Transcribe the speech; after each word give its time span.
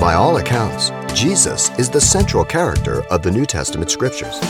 By 0.00 0.14
all 0.14 0.38
accounts, 0.38 0.90
Jesus 1.12 1.68
is 1.78 1.90
the 1.90 2.00
central 2.00 2.42
character 2.42 3.02
of 3.10 3.20
the 3.22 3.30
New 3.30 3.44
Testament 3.44 3.90
scriptures. 3.90 4.40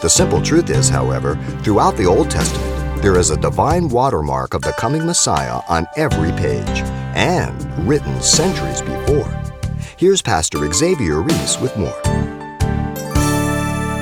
The 0.00 0.08
simple 0.08 0.40
truth 0.40 0.70
is, 0.70 0.88
however, 0.88 1.34
throughout 1.64 1.96
the 1.96 2.06
Old 2.06 2.30
Testament, 2.30 3.02
there 3.02 3.18
is 3.18 3.30
a 3.30 3.36
divine 3.36 3.88
watermark 3.88 4.54
of 4.54 4.62
the 4.62 4.72
coming 4.74 5.04
Messiah 5.04 5.60
on 5.68 5.88
every 5.96 6.30
page 6.30 6.82
and 7.16 7.88
written 7.88 8.22
centuries 8.22 8.80
before. 8.80 9.28
Here's 9.96 10.22
Pastor 10.22 10.72
Xavier 10.72 11.20
Reese 11.20 11.58
with 11.58 11.76
more. 11.76 12.00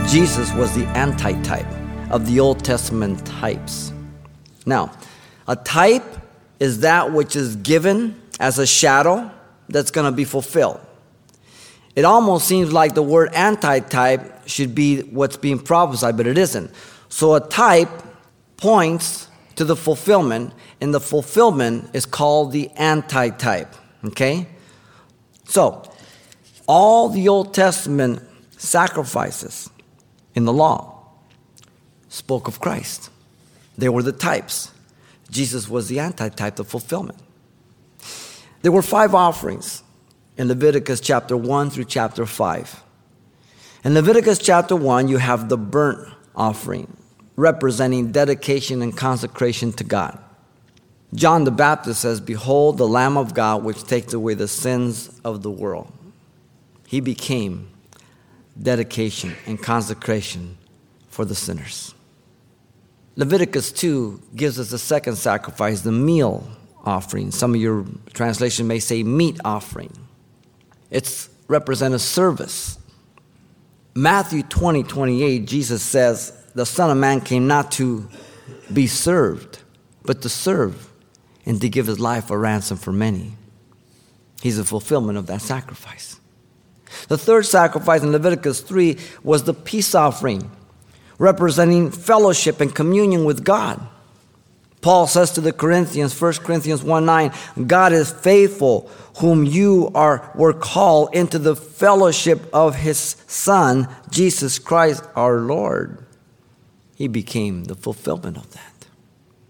Jesus 0.07 0.53
was 0.53 0.75
the 0.75 0.85
antitype 0.95 1.73
of 2.11 2.27
the 2.27 2.41
Old 2.41 2.63
Testament 2.63 3.25
types. 3.25 3.95
Now, 4.67 4.93
a 5.49 5.57
type 5.57 6.05
is 6.59 6.81
that 6.81 7.11
which 7.11 7.37
is 7.37 7.57
given 7.57 8.21
as 8.39 8.59
a 8.59 8.67
shadow 8.67 9.31
that's 9.71 9.91
going 9.91 10.05
to 10.05 10.15
be 10.15 10.25
fulfilled. 10.25 10.81
It 11.97 12.05
almost 12.05 12.47
seems 12.47 12.73
like 12.73 12.95
the 12.95 13.03
word 13.03 13.35
antitype 13.35 14.49
should 14.49 14.75
be 14.75 15.01
what's 15.01 15.37
being 15.37 15.59
prophesied, 15.59 16.17
but 16.17 16.27
it 16.27 16.39
isn't. 16.39 16.71
So 17.09 17.35
a 17.35 17.41
type 17.41 17.91
points 18.57 19.29
to 19.57 19.65
the 19.65 19.77
fulfillment, 19.77 20.55
and 20.81 20.95
the 20.95 21.01
fulfillment 21.01 21.91
is 21.93 22.07
called 22.07 22.53
the 22.53 22.71
antitype. 22.77 23.75
Okay? 24.05 24.47
So, 25.45 25.83
all 26.67 27.09
the 27.09 27.29
Old 27.29 27.53
Testament 27.53 28.23
sacrifices 28.57 29.69
in 30.35 30.45
the 30.45 30.53
law 30.53 31.03
spoke 32.09 32.49
of 32.49 32.61
Christ. 32.61 33.11
They 33.77 33.89
were 33.89 34.03
the 34.03 34.13
types. 34.13 34.71
Jesus 35.31 35.69
was 35.69 35.89
the 35.89 36.01
antitype, 36.01 36.57
the 36.57 36.65
fulfillment. 36.65 37.19
There 38.63 38.73
were 38.73 38.83
five 38.83 39.15
offerings 39.15 39.83
in 40.41 40.49
Leviticus 40.49 41.01
chapter 41.01 41.37
1 41.37 41.69
through 41.69 41.85
chapter 41.85 42.25
5. 42.25 42.83
In 43.85 43.93
Leviticus 43.93 44.39
chapter 44.39 44.75
1, 44.75 45.07
you 45.07 45.19
have 45.19 45.51
the 45.51 45.59
burnt 45.59 46.09
offering, 46.35 46.97
representing 47.37 48.11
dedication 48.11 48.81
and 48.81 48.97
consecration 48.97 49.71
to 49.75 49.85
God. 49.85 50.19
John 51.13 51.45
the 51.45 51.51
Baptist 51.51 52.01
says, 52.01 52.23
Behold, 52.23 52.79
the 52.79 52.89
Lamb 52.89 53.19
of 53.19 53.35
God, 53.35 53.65
which 53.65 53.85
takes 53.85 54.15
away 54.15 54.33
the 54.33 54.49
sins 54.49 55.21
of 55.27 55.43
the 55.43 55.51
world. 55.51 55.93
He 56.87 57.01
became 57.01 57.69
dedication 58.59 59.37
and 59.45 59.63
consecration 59.63 60.57
for 61.11 61.27
the 61.27 61.35
sinners. 61.35 61.95
Leviticus 63.17 63.73
2 63.73 64.23
gives 64.37 64.59
us 64.59 64.71
the 64.71 64.79
second 64.79 65.17
sacrifice, 65.17 65.83
the 65.83 65.93
meal 65.93 66.49
offering. 66.87 67.31
Some 67.31 67.55
of 67.55 67.61
your 67.61 67.85
translation 68.15 68.67
may 68.67 68.79
say 68.79 69.03
meat 69.03 69.39
offering. 69.45 70.07
It's 70.91 71.29
represent 71.49 71.95
a 71.95 71.99
service. 71.99 72.79
Matthew 73.95 74.43
20, 74.43 74.85
28, 74.85 75.47
Jesus 75.47 75.83
says, 75.83 76.33
The 76.55 76.65
Son 76.65 76.91
of 76.91 76.97
Man 76.97 77.21
came 77.21 77.47
not 77.47 77.73
to 77.73 78.09
be 78.73 78.87
served, 78.87 79.61
but 80.05 80.23
to 80.23 80.29
serve 80.29 80.91
and 81.45 81.61
to 81.61 81.69
give 81.69 81.87
his 81.87 81.99
life 81.99 82.31
a 82.31 82.39
ransom 82.39 82.77
for 82.77 82.93
many. 82.93 83.33
He's 84.41 84.59
a 84.59 84.65
fulfillment 84.65 85.19
of 85.19 85.27
that 85.27 85.43
sacrifice. 85.43 86.21
The 87.09 87.19
third 87.19 87.47
sacrifice 87.47 88.03
in 88.03 88.13
Leviticus 88.13 88.61
3 88.61 88.97
was 89.23 89.45
the 89.45 89.55
peace 89.55 89.95
offering, 89.95 90.51
representing 91.19 91.91
fellowship 91.91 92.61
and 92.61 92.75
communion 92.75 93.25
with 93.25 93.45
God. 93.45 93.81
Paul 94.81 95.07
says 95.07 95.33
to 95.33 95.41
the 95.41 95.53
Corinthians, 95.53 96.19
1 96.19 96.35
Corinthians 96.35 96.83
1 96.83 97.05
9, 97.05 97.33
God 97.67 97.93
is 97.93 98.11
faithful, 98.11 98.91
whom 99.19 99.45
you 99.45 99.91
are 99.95 100.31
were 100.35 100.55
called 100.55 101.15
into 101.15 101.39
the 101.39 101.57
fellowship 101.57 102.49
of 102.53 102.77
his 102.77 103.17
Son, 103.27 103.89
Jesus 104.11 104.59
Christ 104.59 105.05
our 105.15 105.41
Lord. 105.41 106.07
He 106.95 107.09
became 107.09 107.65
the 107.65 107.75
fulfillment 107.75 108.37
of 108.37 108.51
that. 108.53 108.71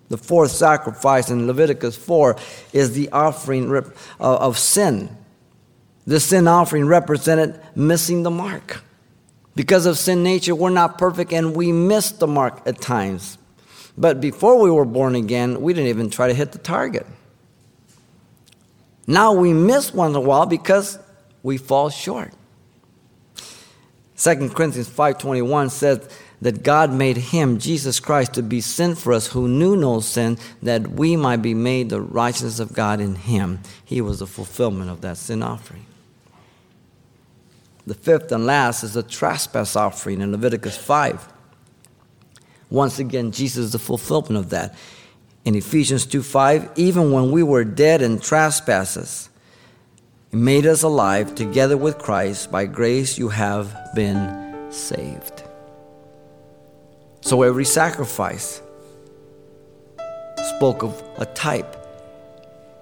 The 0.08 0.18
fourth 0.18 0.50
sacrifice 0.50 1.30
in 1.30 1.46
Leviticus 1.46 1.96
4 1.96 2.36
is 2.72 2.94
the 2.94 3.08
offering 3.10 3.72
uh, 3.74 3.82
of 4.18 4.58
sin. 4.58 5.16
The 6.06 6.18
sin 6.18 6.48
offering 6.48 6.86
represented 6.86 7.60
missing 7.76 8.24
the 8.24 8.30
mark. 8.30 8.82
Because 9.54 9.86
of 9.86 9.98
sin 9.98 10.24
nature, 10.24 10.54
we're 10.54 10.70
not 10.70 10.98
perfect 10.98 11.32
and 11.32 11.54
we 11.54 11.70
miss 11.70 12.10
the 12.10 12.26
mark 12.26 12.62
at 12.66 12.80
times. 12.80 13.38
But 14.00 14.18
before 14.18 14.58
we 14.58 14.70
were 14.70 14.86
born 14.86 15.14
again, 15.14 15.60
we 15.60 15.74
didn't 15.74 15.90
even 15.90 16.08
try 16.08 16.26
to 16.26 16.34
hit 16.34 16.52
the 16.52 16.58
target. 16.58 17.06
Now 19.06 19.34
we 19.34 19.52
miss 19.52 19.92
once 19.92 20.12
in 20.12 20.16
a 20.16 20.20
while 20.20 20.46
because 20.46 20.98
we 21.42 21.58
fall 21.58 21.90
short. 21.90 22.32
2 24.16 24.54
Corinthians 24.54 24.88
5:21 24.88 25.68
says 25.68 26.08
that 26.40 26.62
God 26.62 26.94
made 26.94 27.18
him 27.18 27.58
Jesus 27.58 28.00
Christ 28.00 28.32
to 28.34 28.42
be 28.42 28.62
sin 28.62 28.94
for 28.94 29.12
us 29.12 29.26
who 29.26 29.46
knew 29.46 29.76
no 29.76 30.00
sin 30.00 30.38
that 30.62 30.92
we 30.92 31.14
might 31.14 31.42
be 31.42 31.52
made 31.52 31.90
the 31.90 32.00
righteousness 32.00 32.58
of 32.58 32.72
God 32.72 33.00
in 33.00 33.16
him. 33.16 33.60
He 33.84 34.00
was 34.00 34.20
the 34.20 34.26
fulfillment 34.26 34.90
of 34.90 35.02
that 35.02 35.18
sin 35.18 35.42
offering. 35.42 35.84
The 37.86 37.94
fifth 37.94 38.32
and 38.32 38.46
last 38.46 38.82
is 38.82 38.94
the 38.94 39.02
trespass 39.02 39.76
offering 39.76 40.22
in 40.22 40.32
Leviticus 40.32 40.78
5. 40.78 41.28
Once 42.70 42.98
again, 43.00 43.32
Jesus 43.32 43.66
is 43.66 43.72
the 43.72 43.78
fulfillment 43.78 44.36
of 44.36 44.50
that. 44.50 44.74
In 45.44 45.54
Ephesians 45.54 46.06
2 46.06 46.22
5, 46.22 46.70
even 46.76 47.10
when 47.12 47.30
we 47.32 47.42
were 47.42 47.64
dead 47.64 48.02
in 48.02 48.20
trespasses, 48.20 49.28
He 50.30 50.36
made 50.36 50.66
us 50.66 50.82
alive 50.82 51.34
together 51.34 51.76
with 51.76 51.98
Christ. 51.98 52.50
By 52.52 52.66
grace 52.66 53.18
you 53.18 53.28
have 53.30 53.76
been 53.94 54.70
saved. 54.70 55.42
So 57.22 57.42
every 57.42 57.64
sacrifice 57.64 58.62
spoke 60.56 60.82
of 60.82 61.02
a 61.18 61.26
type, 61.26 61.76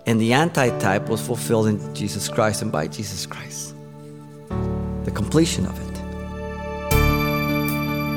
and 0.06 0.20
the 0.20 0.32
antitype 0.32 1.08
was 1.08 1.24
fulfilled 1.24 1.68
in 1.68 1.94
Jesus 1.94 2.28
Christ 2.28 2.62
and 2.62 2.70
by 2.70 2.88
Jesus 2.88 3.24
Christ. 3.24 3.74
The 5.04 5.10
completion 5.10 5.64
of 5.64 5.80
it. 5.80 5.87